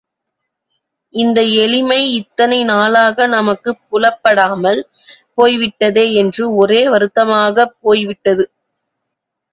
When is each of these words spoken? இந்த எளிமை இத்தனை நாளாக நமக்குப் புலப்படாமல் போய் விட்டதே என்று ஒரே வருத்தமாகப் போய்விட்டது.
இந்த 1.13 1.39
எளிமை 1.55 2.13
இத்தனை 2.13 2.63
நாளாக 2.63 3.27
நமக்குப் 3.27 3.81
புலப்படாமல் 3.89 4.81
போய் 5.33 5.57
விட்டதே 5.57 6.13
என்று 6.13 6.55
ஒரே 6.55 6.89
வருத்தமாகப் 6.89 7.75
போய்விட்டது. 7.79 8.45